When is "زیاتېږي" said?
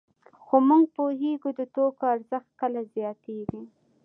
2.93-3.61